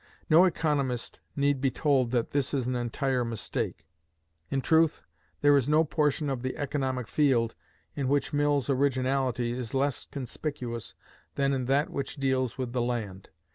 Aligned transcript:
No 0.31 0.45
economist 0.45 1.19
need 1.35 1.61
be 1.61 1.69
told 1.69 2.09
that 2.09 2.29
this 2.29 2.55
is 2.55 2.65
an 2.65 2.75
entire 2.75 3.23
mistake. 3.23 3.85
In 4.49 4.59
truth, 4.59 5.03
there 5.41 5.55
is 5.55 5.69
no 5.69 5.83
portion 5.83 6.27
of 6.27 6.41
the 6.41 6.57
economic 6.57 7.07
field 7.07 7.53
in 7.95 8.07
which 8.07 8.33
Mill's 8.33 8.67
originality 8.67 9.51
is 9.51 9.75
less 9.75 10.05
conspicuous 10.07 10.95
than 11.35 11.53
in 11.53 11.65
that 11.65 11.91
which 11.91 12.15
deals 12.15 12.57
with 12.57 12.73
the 12.73 12.81
land. 12.81 13.29